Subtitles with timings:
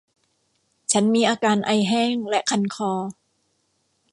[0.91, 2.93] ฉันมีอาการไอแห้ง และ คันคอ